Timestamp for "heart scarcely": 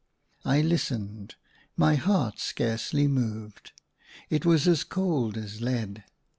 1.93-3.07